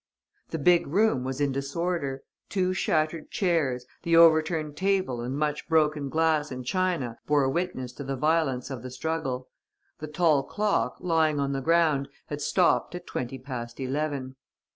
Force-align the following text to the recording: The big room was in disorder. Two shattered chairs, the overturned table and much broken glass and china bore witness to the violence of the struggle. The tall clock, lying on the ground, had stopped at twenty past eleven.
The 0.49 0.57
big 0.57 0.87
room 0.87 1.23
was 1.23 1.39
in 1.39 1.51
disorder. 1.51 2.23
Two 2.49 2.73
shattered 2.73 3.29
chairs, 3.29 3.85
the 4.01 4.15
overturned 4.17 4.75
table 4.75 5.21
and 5.21 5.37
much 5.37 5.69
broken 5.69 6.09
glass 6.09 6.49
and 6.49 6.65
china 6.65 7.19
bore 7.27 7.47
witness 7.49 7.91
to 7.91 8.03
the 8.03 8.15
violence 8.15 8.71
of 8.71 8.81
the 8.81 8.89
struggle. 8.89 9.49
The 9.99 10.07
tall 10.07 10.41
clock, 10.41 10.95
lying 11.01 11.39
on 11.39 11.51
the 11.51 11.61
ground, 11.61 12.07
had 12.29 12.41
stopped 12.41 12.95
at 12.95 13.05
twenty 13.05 13.37
past 13.37 13.79
eleven. 13.79 14.37